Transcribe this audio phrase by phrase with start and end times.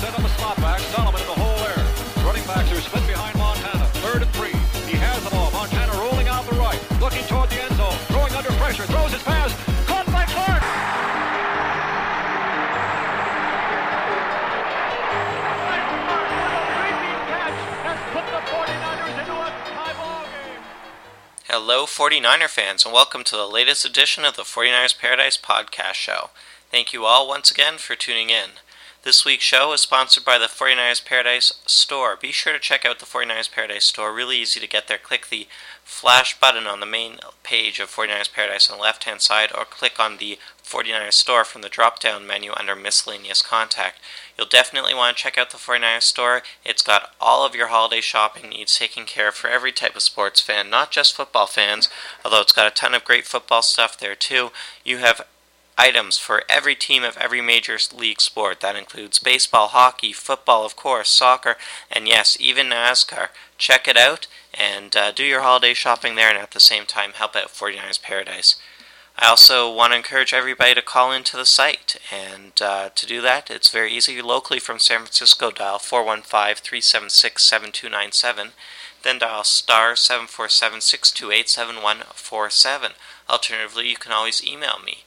[0.00, 0.80] slot back.
[0.80, 2.24] Solomon in the hole there.
[2.24, 3.84] Running backs are split behind Montana.
[4.00, 4.56] Third and three.
[4.88, 5.50] He has the ball.
[5.50, 6.80] Montana rolling out the right.
[7.00, 7.92] Looking toward the end zone.
[8.08, 8.84] Throwing under pressure.
[8.84, 9.52] Throws his pass.
[9.86, 10.62] Caught by Clark.
[21.48, 26.30] Hello, 49er fans, and welcome to the latest edition of the 49ers Paradise Podcast Show.
[26.70, 28.50] Thank you all once again for tuning in.
[29.02, 32.18] This week's show is sponsored by the 49ers Paradise Store.
[32.20, 34.12] Be sure to check out the 49ers Paradise Store.
[34.12, 34.98] Really easy to get there.
[34.98, 35.48] Click the
[35.82, 39.64] flash button on the main page of 49ers Paradise on the left hand side, or
[39.64, 43.98] click on the 49ers Store from the drop down menu under Miscellaneous Contact.
[44.36, 46.42] You'll definitely want to check out the 49ers Store.
[46.62, 50.02] It's got all of your holiday shopping needs taken care of for every type of
[50.02, 51.88] sports fan, not just football fans,
[52.22, 54.50] although it's got a ton of great football stuff there too.
[54.84, 55.22] You have
[55.80, 58.60] items for every team of every major league sport.
[58.60, 61.56] That includes baseball, hockey, football, of course, soccer,
[61.90, 63.28] and yes, even NASCAR.
[63.56, 67.12] Check it out and uh, do your holiday shopping there and at the same time
[67.12, 68.56] help out 49ers Paradise.
[69.18, 73.20] I also want to encourage everybody to call into the site, and uh, to do
[73.20, 74.22] that, it's very easy.
[74.22, 78.52] Locally from San Francisco, dial 415 376 7297,
[79.02, 82.92] then dial star 747 628 7147.
[83.28, 85.04] Alternatively, you can always email me.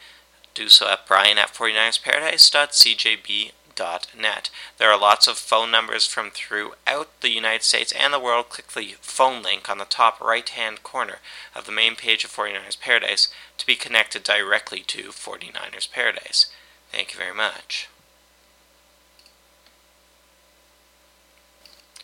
[0.53, 4.49] Do so at brian at 49ersparadise.cjb.net.
[4.77, 8.49] There are lots of phone numbers from throughout the United States and the world.
[8.49, 11.17] Click the phone link on the top right hand corner
[11.55, 16.51] of the main page of 49ers Paradise to be connected directly to 49ers Paradise.
[16.91, 17.89] Thank you very much.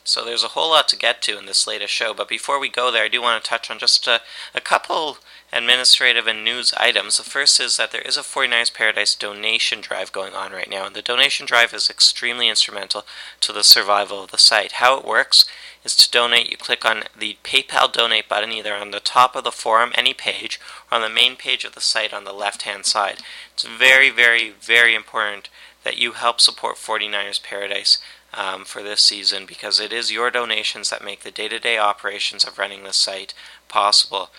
[0.09, 2.67] So there's a whole lot to get to in this latest show, but before we
[2.67, 4.21] go there, I do want to touch on just a,
[4.55, 5.19] a couple
[5.53, 7.17] administrative and news items.
[7.17, 10.87] The first is that there is a 49ers Paradise donation drive going on right now,
[10.87, 13.05] and the donation drive is extremely instrumental
[13.41, 14.73] to the survival of the site.
[14.73, 15.45] How it works
[15.83, 19.43] is to donate, you click on the PayPal donate button either on the top of
[19.43, 20.59] the forum, any page,
[20.91, 23.19] or on the main page of the site on the left hand side.
[23.53, 25.49] It's very, very, very important
[25.83, 27.99] that you help support 49ers Paradise
[28.33, 31.77] um, for this season because it is your donations that make the day to day
[31.77, 33.33] operations of running the site
[33.67, 34.29] possible.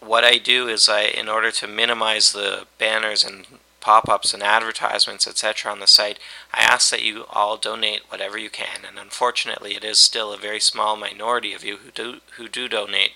[0.00, 3.46] What I do is I, in order to minimize the banners and
[3.80, 6.18] pop-ups and advertisements, etc., on the site,
[6.52, 8.84] I ask that you all donate whatever you can.
[8.86, 12.68] And unfortunately, it is still a very small minority of you who do who do
[12.68, 13.12] donate.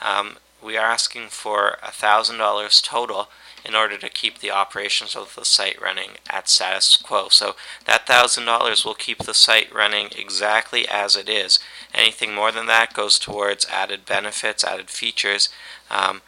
[0.00, 3.28] Um, we are asking for thousand dollars total
[3.64, 7.28] in order to keep the operations of the site running at status quo.
[7.28, 7.54] So
[7.86, 11.58] that thousand dollars will keep the site running exactly as it is.
[11.94, 15.48] Anything more than that goes towards added benefits, added features.
[15.90, 16.22] Um,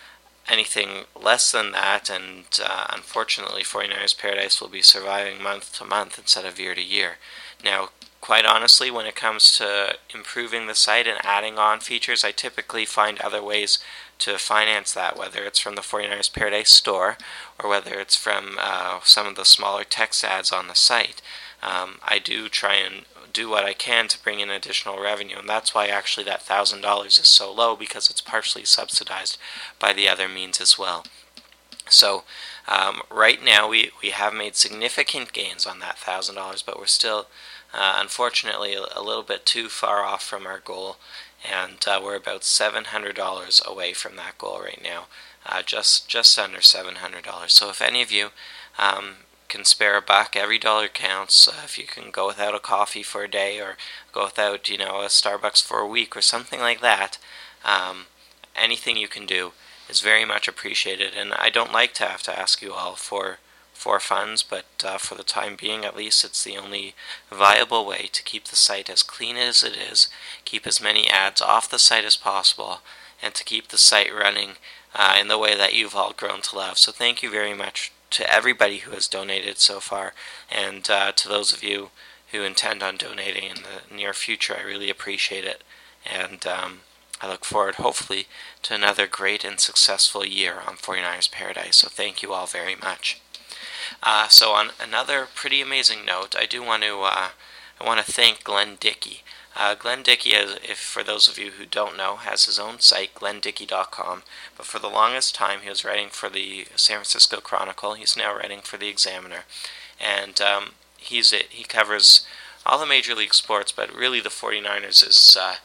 [0.48, 6.18] anything less than that, and uh, unfortunately, 49ers Paradise will be surviving month to month
[6.18, 7.12] instead of year to year.
[7.64, 7.88] Now,
[8.20, 12.84] quite honestly, when it comes to improving the site and adding on features, I typically
[12.84, 13.78] find other ways
[14.20, 17.16] to finance that, whether it's from the 49ers Paradise store
[17.62, 21.20] or whether it's from uh, some of the smaller text ads on the site.
[21.62, 25.48] Um, I do try and do what I can to bring in additional revenue, and
[25.48, 29.38] that's why actually that thousand dollars is so low because it's partially subsidized
[29.78, 31.04] by the other means as well.
[31.88, 32.24] So
[32.66, 36.86] um, right now we, we have made significant gains on that thousand dollars, but we're
[36.86, 37.26] still
[37.74, 40.96] uh, unfortunately a, a, little bit too far off from our goal,
[41.44, 45.06] and uh, we're about seven hundred dollars away from that goal right now,
[45.46, 47.52] uh, just just under seven hundred dollars.
[47.52, 48.30] So if any of you
[48.78, 49.16] um,
[49.48, 51.46] can spare a buck, every dollar counts.
[51.46, 53.76] Uh, if you can go without a coffee for a day, or
[54.12, 57.18] go without you know a Starbucks for a week, or something like that,
[57.64, 58.06] um,
[58.56, 59.52] anything you can do
[59.88, 61.12] is very much appreciated.
[61.16, 63.38] And I don't like to have to ask you all for
[63.84, 66.94] for funds, but uh, for the time being, at least, it's the only
[67.30, 70.08] viable way to keep the site as clean as it is,
[70.46, 72.80] keep as many ads off the site as possible,
[73.22, 74.52] and to keep the site running
[74.94, 76.78] uh, in the way that you've all grown to love.
[76.78, 80.14] So, thank you very much to everybody who has donated so far,
[80.50, 81.90] and uh, to those of you
[82.32, 84.56] who intend on donating in the near future.
[84.58, 85.62] I really appreciate it,
[86.10, 86.80] and um,
[87.20, 88.28] I look forward, hopefully,
[88.62, 91.76] to another great and successful year on 49ers Paradise.
[91.76, 93.20] So, thank you all very much.
[94.02, 97.28] Uh, so on another pretty amazing note, I do want to uh,
[97.80, 99.22] I want to thank Glenn Dickey.
[99.56, 102.80] Uh, Glenn Dickey, has, if for those of you who don't know, has his own
[102.80, 104.22] site, glendickey.com.
[104.56, 107.94] But for the longest time, he was writing for the San Francisco Chronicle.
[107.94, 109.44] He's now writing for the Examiner,
[110.00, 112.26] and um, he's he covers
[112.66, 115.56] all the major league sports, but really the 49ers is uh,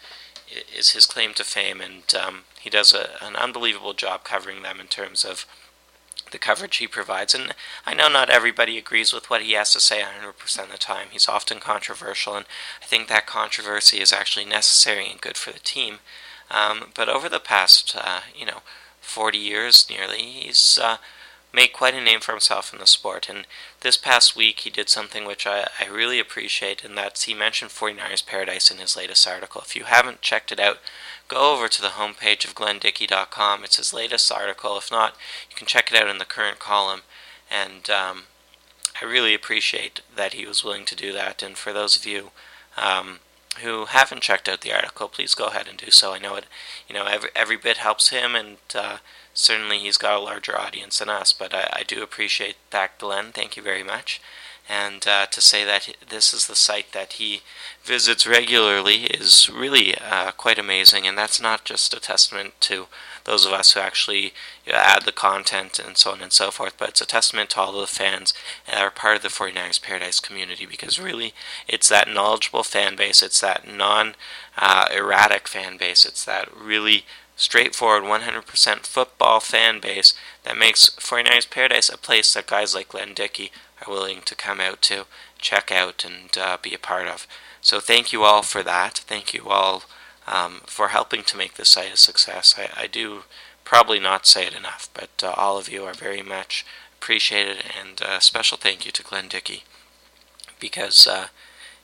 [0.76, 4.80] is his claim to fame, and um, he does a, an unbelievable job covering them
[4.80, 5.46] in terms of
[6.31, 7.33] the coverage he provides.
[7.33, 7.54] And
[7.86, 11.07] I know not everybody agrees with what he has to say 100% of the time.
[11.12, 12.45] He's often controversial, and
[12.81, 16.00] I think that controversy is actually necessary and good for the team.
[16.51, 18.62] Um, but over the past, uh, you know,
[19.01, 20.98] 40 years nearly, he's uh,
[21.51, 23.28] made quite a name for himself in the sport.
[23.30, 23.46] And
[23.81, 27.72] this past week, he did something which I, I really appreciate, and that's he mentioned
[27.72, 29.62] 49ers Paradise in his latest article.
[29.62, 30.78] If you haven't checked it out,
[31.28, 33.63] go over to the homepage of glenndickey.com.
[33.63, 34.78] It's his latest article.
[34.78, 35.16] If not,
[35.50, 37.01] you can check it out in the current column.
[37.50, 38.24] And um,
[39.02, 41.42] I really appreciate that he was willing to do that.
[41.42, 42.31] And for those of you
[42.78, 43.19] um,
[43.62, 46.13] who haven't checked out the article, please go ahead and do so.
[46.13, 46.45] I know it,
[46.88, 48.98] you know, every every bit helps him, and uh,
[49.39, 51.33] certainly he's got a larger audience than us.
[51.33, 53.31] But I, I do appreciate that, Glenn.
[53.31, 54.21] Thank you very much.
[54.71, 57.41] And uh, to say that this is the site that he
[57.83, 62.86] visits regularly is really uh, quite amazing, and that's not just a testament to
[63.24, 64.33] those of us who actually
[64.65, 67.50] you know, add the content and so on and so forth, but it's a testament
[67.51, 68.33] to all of the fans
[68.68, 71.33] that are part of the 49ers Paradise community because really
[71.68, 74.13] it's that knowledgeable fan base, it's that non
[74.56, 77.06] uh, erratic fan base, it's that really
[77.39, 80.13] straightforward 100% football fan base
[80.44, 83.51] that makes 49ers Paradise a place that guys like Glenn Dickey
[83.81, 85.06] are willing to come out to,
[85.38, 87.25] check out, and uh, be a part of.
[87.62, 88.97] So thank you all for that.
[88.97, 89.83] Thank you all
[90.27, 92.56] um, for helping to make this site a success.
[92.57, 93.24] I, I do
[93.63, 96.65] probably not say it enough, but uh, all of you are very much
[96.97, 99.63] appreciated, and a uh, special thank you to Glenn Dickey
[100.59, 101.27] because uh,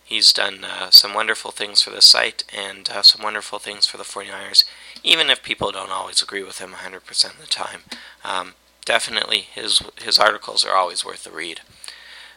[0.03, 3.97] he's done uh, some wonderful things for the site and uh, some wonderful things for
[3.97, 4.65] the 49ers,
[5.05, 7.81] even if people don't always agree with him 100% of the time.
[8.23, 8.53] Um,
[8.83, 11.61] definitely, his, his articles are always worth the read.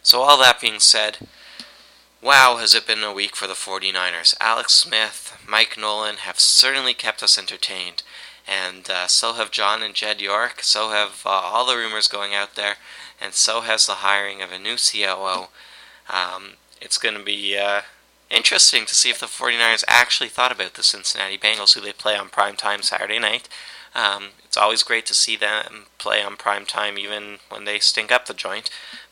[0.01, 1.17] So, all that being said,
[2.21, 4.35] Wow, has it been a week for the 49ers.
[4.41, 8.03] Alex Smith, Mike Nolan have certainly kept us entertained.
[8.45, 10.61] And uh, so have John and Jed York.
[10.61, 12.75] So have uh, all the rumors going out there.
[13.21, 15.47] And so has the hiring of a new COO.
[16.09, 17.81] Um, it's going to be uh,
[18.29, 22.15] interesting to see if the 49ers actually thought about the Cincinnati Bengals, who they play
[22.15, 23.49] on prime time Saturday night.
[23.95, 28.11] Um, it's always great to see them play on prime time, even when they stink
[28.11, 28.69] up the joint.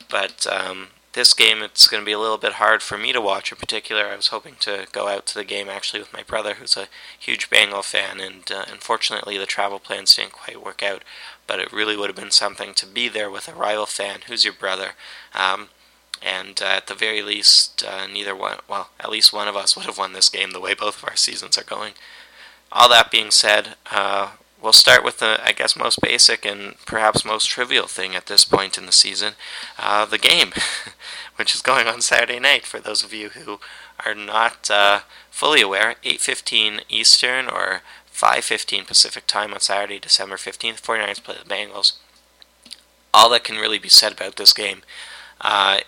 [0.10, 3.20] But um, this game, it's going to be a little bit hard for me to
[3.20, 4.06] watch in particular.
[4.06, 6.88] I was hoping to go out to the game actually with my brother, who's a
[7.18, 11.04] huge Bengal fan, and uh, unfortunately the travel plans didn't quite work out.
[11.48, 14.46] But it really would have been something to be there with a rival fan who's
[14.46, 14.92] your brother.
[15.34, 15.70] Um,
[16.22, 19.76] and uh, at the very least, uh, neither one, well, at least one of us
[19.76, 21.94] would have won this game the way both of our seasons are going.
[22.72, 24.32] All that being said, uh,
[24.62, 28.46] we'll start with the, I guess, most basic and perhaps most trivial thing at this
[28.46, 29.34] point in the season
[29.80, 30.52] uh, the game,
[31.36, 33.60] which is going on Saturday night for those of you who
[34.06, 35.96] are not uh, fully aware.
[36.04, 37.82] 8.15 Eastern or
[38.14, 40.82] 5.15 Pacific time on Saturday, December 15th.
[40.82, 41.94] 49ers play the Bengals.
[43.14, 44.82] All that can really be said about this game
[45.42, 45.80] uh,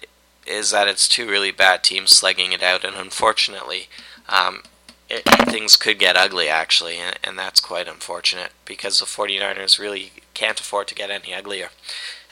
[0.46, 3.88] is that it's two really bad teams slugging it out, and unfortunately,
[4.28, 4.64] um,
[5.10, 10.12] it, things could get ugly actually, and, and, that's quite unfortunate because the 49ers really
[10.34, 11.70] can't afford to get any uglier.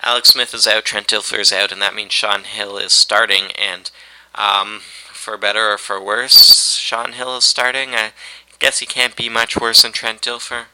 [0.04, 3.52] Alex Smith is out, Trent Dilfer is out, and that means Shaun Hill is starting.
[3.58, 3.90] And
[4.36, 7.96] um, for better or for worse, Shaun Hill is starting.
[7.96, 8.12] I
[8.60, 10.66] guess he can't be much worse than Trent Dilfer.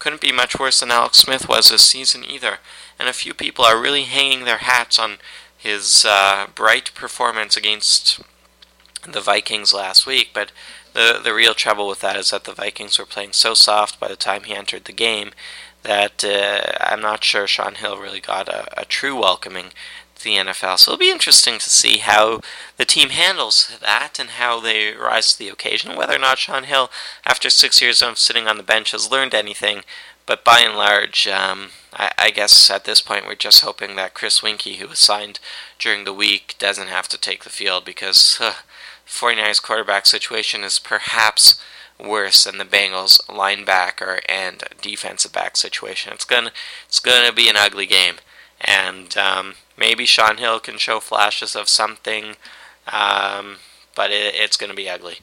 [0.00, 2.58] Couldn't be much worse than Alex Smith was this season either.
[2.98, 5.18] And a few people are really hanging their hats on
[5.60, 8.20] his uh, bright performance against
[9.06, 10.52] the Vikings last week, but
[10.92, 14.08] the the real trouble with that is that the Vikings were playing so soft by
[14.08, 15.30] the time he entered the game
[15.82, 19.70] that uh, I'm not sure Shaun Hill really got a, a, true welcoming
[20.16, 20.78] to the NFL.
[20.78, 22.40] So it'll be interesting to see how
[22.76, 25.96] the team handles that and how they rise to the occasion.
[25.96, 26.90] Whether or not Shaun Hill,
[27.24, 29.82] after six years of sitting on the bench, has learned anything.
[30.26, 34.14] But by and large, um, I, I, guess at this point we're just hoping that
[34.14, 35.40] Chris Weinke, who was signed
[35.78, 38.38] during the week, doesn't have to take the field because.
[38.40, 38.52] Uh,
[39.10, 41.60] 49ers quarterback situation is perhaps
[41.98, 46.12] worse than the Bengals linebacker and defensive back situation.
[46.12, 46.52] It's gonna
[46.86, 48.16] it's gonna be an ugly game,
[48.60, 52.36] and um, maybe Shaun Hill can show flashes of something,
[52.86, 53.56] um,
[53.94, 55.18] but it, it's gonna be ugly.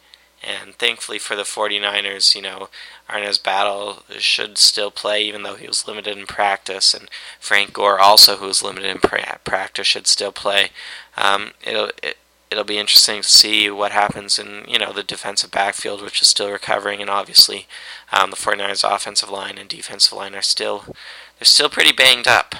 [0.47, 2.69] And thankfully for the 49ers, you know,
[3.09, 6.93] Arnaz Battle should still play, even though he was limited in practice.
[6.93, 10.69] And Frank Gore, also who was limited in pra- practice, should still play.
[11.17, 12.17] Um, it'll, it,
[12.49, 16.27] it'll be interesting to see what happens in you know the defensive backfield, which is
[16.27, 17.67] still recovering, and obviously
[18.11, 22.55] um, the 49ers offensive line and defensive line are still they're still pretty banged up.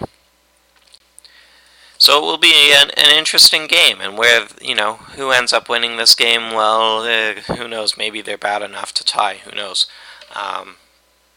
[1.98, 5.68] So it will be an, an interesting game, and where you know who ends up
[5.70, 6.54] winning this game.
[6.54, 7.98] Well, uh, who knows?
[7.98, 9.38] Maybe they're bad enough to tie.
[9.46, 9.88] Who knows?
[10.36, 10.76] Um,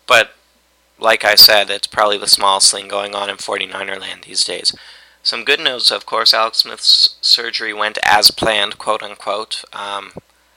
[0.06, 0.34] but
[0.98, 4.74] like I said, it's probably the smallest thing going on in 49er land these days.
[5.22, 10.12] Some good news, of course, Alex Smith's surgery went as planned, quote unquote, um,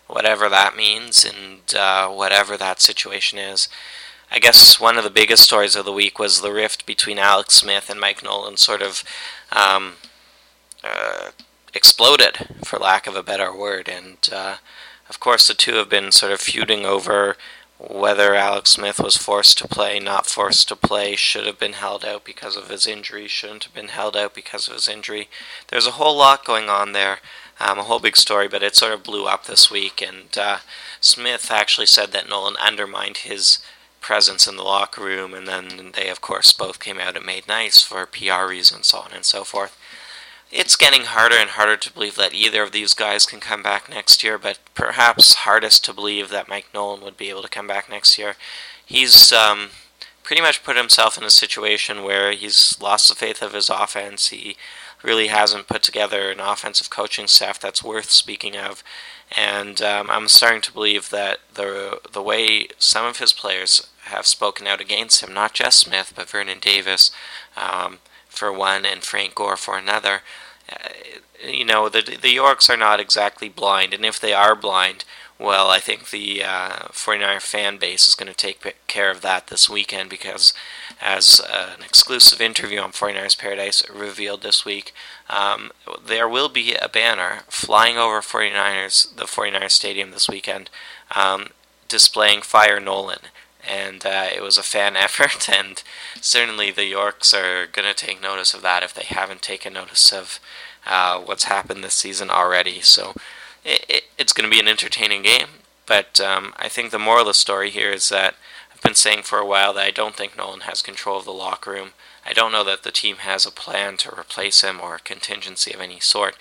[0.08, 3.68] whatever that means, and uh, whatever that situation is.
[4.34, 7.54] I guess one of the biggest stories of the week was the rift between Alex
[7.54, 9.04] Smith and Mike Nolan sort of
[9.52, 9.94] um,
[10.84, 11.30] uh,
[11.72, 13.88] exploded, for lack of a better word.
[13.88, 14.56] And uh,
[15.08, 17.38] of course, the two have been sort of feuding over
[17.78, 22.04] whether Alex Smith was forced to play, not forced to play, should have been held
[22.04, 25.30] out because of his injury, shouldn't have been held out because of his injury.
[25.68, 27.20] There's a whole lot going on there,
[27.60, 30.02] um, a whole big story, but it sort of blew up this week.
[30.02, 30.58] And uh,
[31.02, 33.60] Smith actually said that Nolan undermined his
[34.04, 37.48] presence in the locker room, and then they, of course, both came out and made
[37.48, 39.76] nice for PR reasons, so on and so forth.
[40.52, 43.90] It's getting harder and harder to believe that either of these guys can come back
[43.90, 47.66] next year, but perhaps hardest to believe that Mike Nolan would be able to come
[47.66, 48.36] back next year.
[48.86, 49.70] He's um,
[50.22, 54.28] pretty much put himself in a situation where he's lost the faith of his offense.
[54.28, 54.58] He
[55.02, 58.84] really hasn't put together an offensive coaching staff that's worth speaking of.
[59.36, 64.26] And um, I'm starting to believe that the the way some of his players have
[64.26, 67.12] spoken out against him, not just Smith, but Vernon Davis
[67.56, 70.22] um, for one and Frank Gore for another,
[70.72, 70.90] uh,
[71.48, 75.04] you know, the the Yorks are not exactly blind, and if they are blind,
[75.40, 79.48] well, I think the uh, 49er fan base is going to take care of that
[79.48, 80.54] this weekend because,
[81.02, 84.94] as uh, an exclusive interview on 49ers Paradise revealed this week,
[85.30, 85.72] um,
[86.06, 90.70] there will be a banner flying over 49ers, the 49ers Stadium this weekend,
[91.14, 91.48] um,
[91.90, 93.20] displaying Fire Nolan.
[93.68, 95.82] And uh, it was a fan effort, and
[96.20, 100.12] certainly the Yorks are going to take notice of that if they haven't taken notice
[100.12, 100.40] of
[100.86, 102.82] uh, what's happened this season already.
[102.82, 103.14] So
[103.64, 105.48] it, it, it's going to be an entertaining game.
[105.86, 108.36] But um, I think the moral of the story here is that
[108.74, 111.32] I've been saying for a while that I don't think Nolan has control of the
[111.32, 111.90] locker room.
[112.26, 115.74] I don't know that the team has a plan to replace him or a contingency
[115.74, 116.38] of any sort.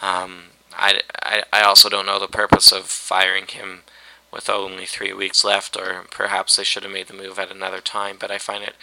[0.00, 3.82] Um, I, I, I also don't know the purpose of firing him
[4.36, 7.80] with only three weeks left, or perhaps they should have made the move at another
[7.80, 8.16] time.
[8.20, 8.74] But I find it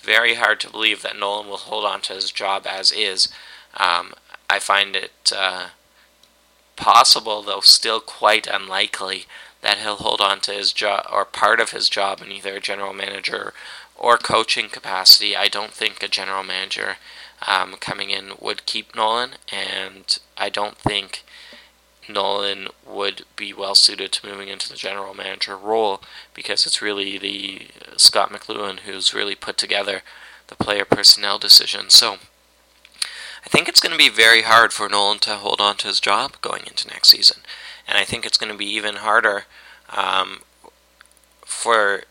[0.00, 3.28] very hard to believe that Nolan will hold on to his job as is.
[3.76, 4.14] Um,
[4.48, 5.70] I find it uh,
[6.76, 9.26] possible, though still quite unlikely,
[9.62, 12.60] that he'll hold on to his job or part of his job in either a
[12.60, 13.52] general manager
[13.96, 15.36] or coaching capacity.
[15.36, 16.96] I don't think a general manager
[17.46, 21.24] um, coming in would keep Nolan, and I don't think
[22.12, 26.02] Nolan would be well suited to moving into the general manager role
[26.34, 30.02] because it's really the Scot McCloughan who's really put together
[30.48, 31.90] the player personnel decision.
[31.90, 32.18] So
[33.44, 36.00] I think it's going to be very hard for Nolan to hold on to his
[36.00, 37.38] job going into next season.
[37.88, 39.44] And I think it's going to be even harder
[39.88, 40.40] um,
[41.44, 42.02] for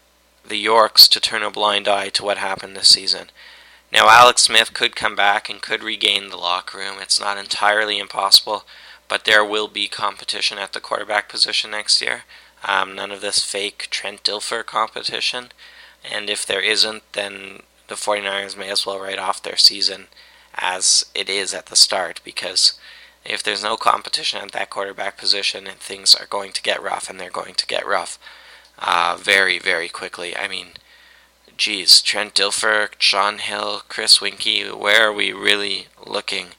[0.45, 3.29] the Yorks to turn a blind eye to what happened this season.
[3.91, 6.97] Now, Alex Smith could come back and could regain the locker room.
[6.99, 8.65] It's not entirely impossible,
[9.09, 12.23] but there will be competition at the quarterback position next year.
[12.63, 15.49] Um, none of this fake Trent Dilfer competition.
[16.09, 20.07] And if there isn't, then the 49ers may as well write off their season
[20.55, 22.79] as it is at the start because
[23.25, 27.09] if there's no competition at that quarterback position and things are going to get rough
[27.09, 28.19] and they're going to get rough
[28.77, 30.37] uh, very, very quickly.
[30.37, 30.67] I mean,
[31.57, 36.49] geez, Trent Dilfer, Shaun Hill, Chris Weinke, where are we really looking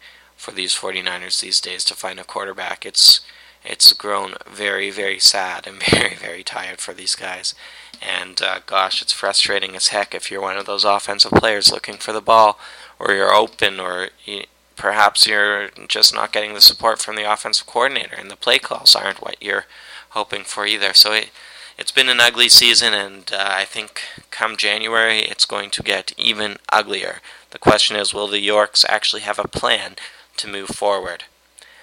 [0.41, 2.87] for these 49ers these days to find a quarterback?
[2.87, 3.21] It's
[3.65, 7.55] it's grown very, very sad and very, very tired for these guys.
[8.01, 11.97] And uh, gosh, it's frustrating as heck if you're one of those offensive players looking
[11.97, 12.59] for the ball
[12.99, 14.45] or you're open, or you,
[14.77, 18.95] perhaps you're just not getting the support from the offensive coordinator, and the play calls
[18.95, 19.65] aren't what you're
[20.11, 20.93] hoping for either.
[20.95, 21.31] So it,
[21.79, 26.13] it's been an ugly season, and uh, I think come January it's going to get
[26.19, 27.21] even uglier.
[27.51, 29.97] The question is, will the Yorks actually have a plan
[30.39, 31.25] to move forward?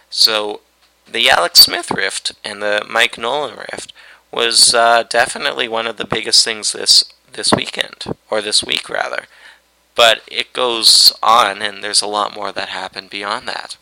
[0.10, 0.62] So
[1.10, 3.94] the Alex Smith rift and the Mike Nolan rift
[4.32, 9.26] was uh, definitely one of the biggest things this this weekend, or this week rather.
[9.96, 13.78] But it goes on, and there's a lot more that happened beyond that.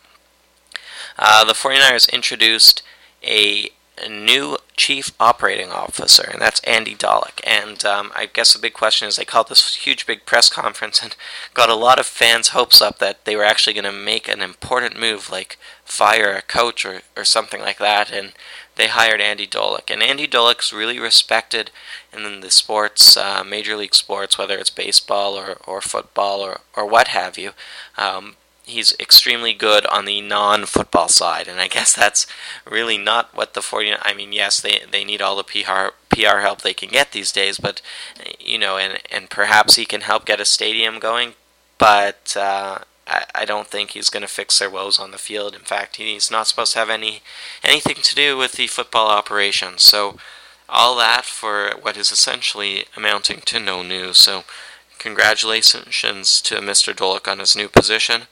[1.18, 2.82] Uh, the 49ers introduced
[3.24, 3.70] a, a,
[4.10, 7.40] new chief operating officer, and that's Andy Dolich.
[7.46, 11.02] And um, I guess the big question is they called this huge big press conference
[11.04, 11.16] and
[11.54, 14.42] got a lot of fans' hopes up that they were actually going to make an
[14.42, 18.12] important move, like fire a coach or, or something like that.
[18.12, 18.34] And
[18.75, 19.90] they hired Andy Dolich.
[19.90, 21.72] And Andy Dolich's really respected
[22.12, 26.86] in the sports, uh, major league sports, whether it's baseball or, or football or, or
[26.86, 27.52] what have you.
[27.98, 28.36] Um,
[28.66, 32.28] he's extremely good on the non-football side, and I guess that's
[32.70, 34.00] really not what the 49.
[34.02, 37.32] I mean, yes, they they need all the PR PR help they can get these
[37.32, 37.82] days, but
[38.40, 41.34] you know, and and perhaps he can help get a stadium going,
[41.78, 42.36] but.
[42.38, 42.80] Uh,
[43.36, 45.54] I, don't think he's going to fix their woes on the field.
[45.54, 47.22] In fact, he's not supposed to have any
[47.64, 49.78] anything to do with the football operation.
[49.78, 50.18] So,
[50.68, 54.18] all that for what is essentially amounting to no news.
[54.18, 54.44] So,
[54.98, 56.96] congratulations to Mr.
[56.96, 58.24] Dolich on his new position.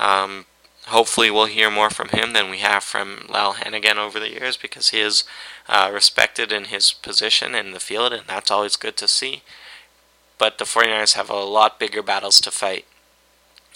[0.00, 0.46] Um,
[0.86, 4.56] hopefully, we'll hear more from him than we have from Lal Heneghan over the years
[4.56, 5.24] because he is
[5.68, 9.42] uh, respected in his position in the field, and that's always good to see.
[10.38, 12.86] But the 49ers have a lot bigger battles to fight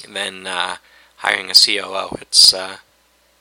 [0.08, 0.76] than uh,
[1.16, 2.16] hiring a COO.
[2.22, 2.78] It's uh,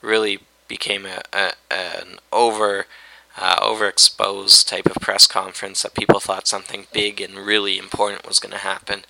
[0.01, 2.85] really became a, a an over
[3.37, 8.39] uh, overexposed type of press conference that people thought something big and really important was
[8.39, 9.03] going to happen.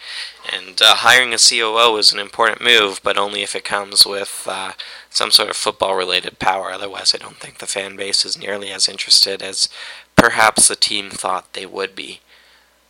[0.51, 4.45] And uh, hiring a COO is an important move, but only if it comes with
[4.49, 4.73] uh,
[5.09, 6.71] some sort of football related power.
[6.71, 9.67] Otherwise, I don't think the fan base is nearly as interested as
[10.15, 12.21] perhaps the team thought they would be.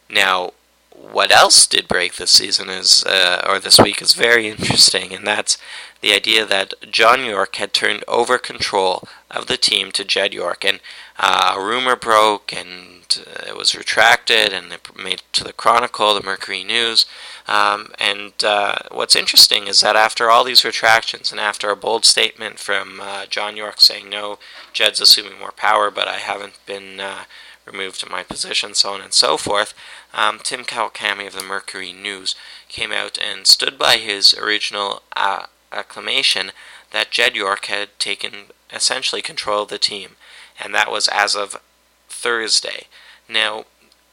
[0.09, 0.51] Now,
[0.93, 5.25] what else did break this season is, uh, or this week, is very interesting, and
[5.25, 5.57] that's
[6.01, 10.63] the idea that John York had turned over control of the team to Jed York,
[10.65, 10.79] and
[11.17, 15.53] uh, a rumor broke, and uh, it was retracted, and it made it to the
[15.53, 17.05] Chronicle, the Mercury News.
[17.47, 22.05] Um, and uh, what's interesting is that after all these retractions, and after a bold
[22.05, 24.39] statement from uh, John York saying, "No,
[24.73, 27.01] Jed's assuming more power, but I haven't been."
[27.65, 29.74] Removed to my position, so on and so forth,
[30.13, 32.36] um, Tim Kawakami of the Mercury News
[32.67, 36.51] came out and stood by his original uh, acclamation
[36.91, 38.34] that Jed York had taken
[38.72, 40.17] essentially control of the team,
[40.60, 41.62] and that was as of
[42.10, 42.88] Thursday.
[43.29, 43.65] Now,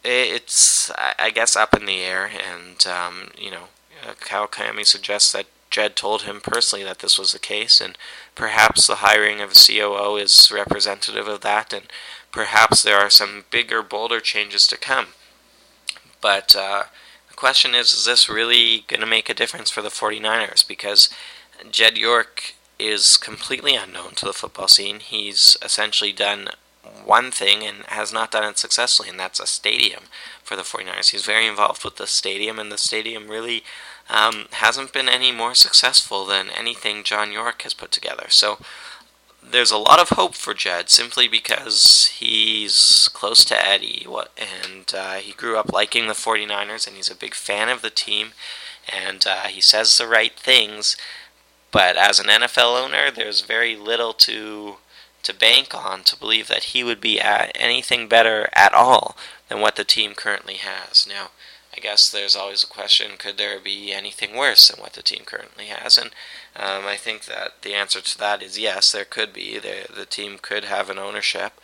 [0.04, 3.64] it's I guess up in the air, and um, you know,
[4.06, 7.96] uh, Kawakami suggests that Jed told him personally that this was the case, and
[8.34, 11.84] perhaps the hiring of a COO is representative of that, and
[12.32, 15.08] perhaps there are some bigger, bolder changes to come.
[16.20, 16.84] But uh,
[17.28, 20.66] the question is is this really going to make a difference for the 49ers?
[20.66, 21.08] Because
[21.70, 25.00] Jed York is completely unknown to the football scene.
[25.00, 26.48] He's essentially done
[27.04, 30.04] one thing and has not done it successfully, and that's a stadium
[30.42, 31.10] for the 49ers.
[31.10, 33.62] He's very involved with the stadium, and the stadium really
[34.10, 38.26] um, hasn't been any more successful than anything John York has put together.
[38.28, 38.58] So
[39.42, 45.14] there's a lot of hope for Jed simply because he's close to Eddie and uh,
[45.14, 48.32] he grew up liking the 49ers and he's a big fan of the team
[48.88, 50.96] and uh, he says the right things
[51.72, 54.76] but as an NFL owner there's very little to
[55.22, 59.16] to bank on to believe that he would be anything better at all
[59.48, 61.30] than what the team currently has now
[61.80, 65.22] I guess there's always a question could there be anything worse than what the team
[65.24, 65.96] currently has?
[65.96, 66.10] And
[66.54, 69.58] um, I think that the answer to that is yes, there could be.
[69.58, 71.54] The, the team could have an ownership,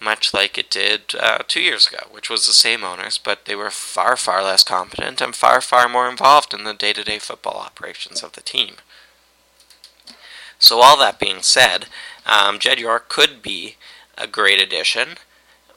[0.00, 3.54] much like it did uh, two years ago, which was the same owners, but they
[3.54, 7.18] were far, far less competent and far, far more involved in the day to day
[7.18, 8.76] football operations of the team.
[10.58, 11.84] So, all that being said,
[12.24, 13.76] um, Jed York could be
[14.16, 15.18] a great addition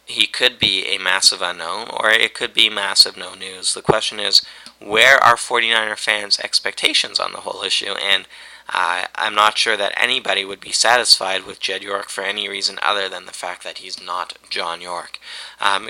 [0.10, 3.76] he could be a massive unknown or it could be massive no news.
[3.76, 4.42] The question is,
[4.80, 7.94] where are 49er fans' expectations on the whole issue?
[7.94, 8.26] And
[8.74, 12.80] uh, I'm not sure that anybody would be satisfied with Jed York for any reason
[12.82, 15.20] other than the fact that he's not John York.
[15.62, 15.90] Um,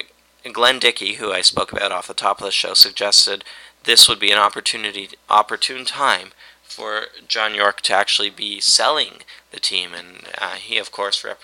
[0.52, 3.46] Glenn Dickey, who I spoke about off the top of the show, suggested
[3.86, 6.30] this would be an opportunity, opportune time
[6.64, 11.44] for John York to actually be selling the team, and uh, he, of course, rep-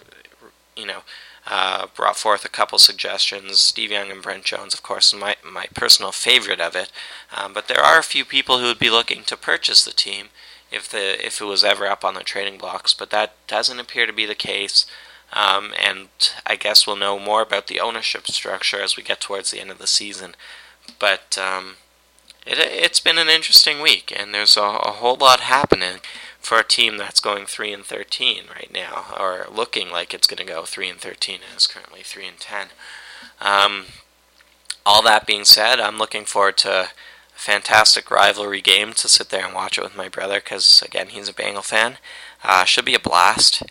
[0.75, 1.03] you know,
[1.47, 3.59] uh, brought forth a couple suggestions.
[3.59, 6.91] Steve Young and Brent Jones, of course, my my personal favorite of it.
[7.35, 10.29] Um, but there are a few people who would be looking to purchase the team
[10.71, 12.93] if the if it was ever up on the trading blocks.
[12.93, 14.85] But that doesn't appear to be the case.
[15.33, 16.07] Um, and
[16.45, 19.71] I guess we'll know more about the ownership structure as we get towards the end
[19.71, 20.35] of the season.
[20.99, 21.75] But um,
[22.45, 25.97] it, it's been an interesting week, and there's a, a whole lot happening
[26.45, 30.37] for a team that's going 3 and 13 right now, or looking like it's going
[30.37, 32.67] to go 3 and 13, and is currently 3 and 10.
[33.41, 33.85] Um,
[34.85, 36.87] all that being said, I'm looking forward to a
[37.33, 41.27] fantastic rivalry game to sit there and watch it with my brother because, again, he's
[41.27, 41.97] a Bengal fan.
[42.43, 43.63] Uh, should be a blast.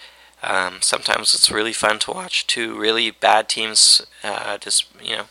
[0.42, 5.24] Um, sometimes it's really fun to watch two really bad teams uh, just, you know,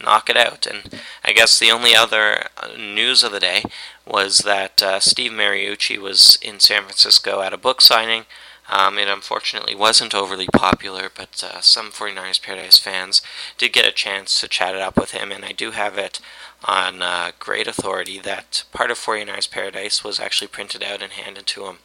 [0.00, 0.66] knock it out.
[0.66, 3.64] And I guess the only other uh, news of the day
[4.06, 8.24] was that uh, Steve Mariucci was in San Francisco at a book signing.
[8.70, 13.22] Um, it unfortunately wasn't overly popular, but uh, some 49ers Paradise fans
[13.56, 16.20] did get a chance to chat it up with him, and I do have it
[16.64, 21.46] on uh, great authority that part of 49ers Paradise was actually printed out and handed
[21.46, 21.78] to him.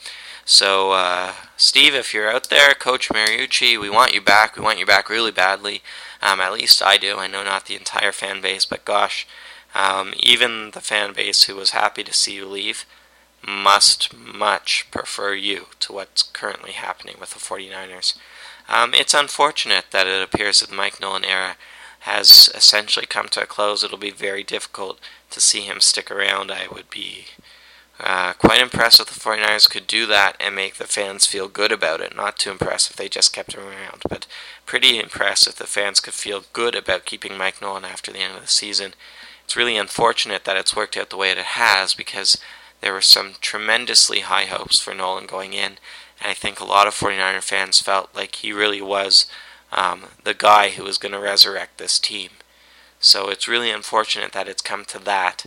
[0.46, 4.58] So, uh, Steve, if you're out there, Coach Mariucci, we want you back.
[4.58, 5.82] We want you back really badly.
[6.22, 7.18] Um, at least I do.
[7.18, 9.26] I know not the entire fan base, but gosh,
[9.74, 12.86] um, even the fan base who was happy to see you leave
[13.48, 18.18] must much prefer you to what's currently happening with the 49ers.
[18.70, 21.56] Um, it's unfortunate that it appears that the Mike Nolan era
[22.02, 23.84] has essentially come to a close.
[23.84, 26.52] It'll be very difficult to see him stick around.
[26.52, 27.26] I would be
[28.00, 31.72] uh, quite impressed if the 49ers could do that and make the fans feel good
[31.72, 32.16] about it.
[32.16, 34.28] Not too impressed if they just kept him around, but
[34.66, 38.36] pretty impressed if the fans could feel good about keeping Mike Nolan after the end
[38.36, 38.94] of the season.
[39.46, 42.38] It's really unfortunate that it's worked out the way it has because
[42.84, 45.78] there were some tremendously high hopes for Nolan going in,
[46.20, 49.26] and I think a lot of 49er fans felt like he really was
[49.72, 52.32] um, the guy who was going to resurrect this team.
[53.00, 55.46] So it's really unfortunate that it's come to that.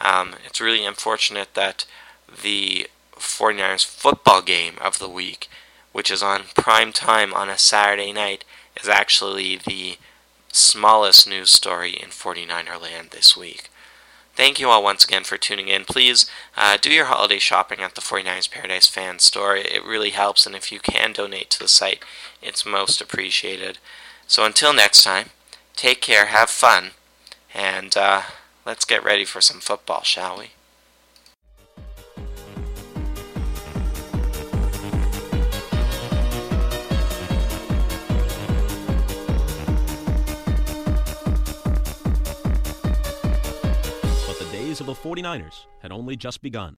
[0.00, 1.84] Um, it's really unfortunate that
[2.42, 5.50] the 49ers football game of the week,
[5.92, 8.46] which is on prime time on a Saturday night,
[8.80, 9.98] is actually the
[10.50, 13.68] smallest news story in 49er land this week.
[14.38, 15.84] Thank you all once again for tuning in.
[15.84, 19.56] Please uh, do your holiday shopping at the 49ers Paradise Fan Store.
[19.56, 22.04] It really helps, and if you can donate to the site,
[22.40, 23.78] it's most appreciated.
[24.28, 25.30] So until next time,
[25.74, 26.92] take care, have fun,
[27.52, 28.22] and uh,
[28.64, 30.50] let's get ready for some football, shall we?
[44.88, 46.66] The 49ers had only just begun.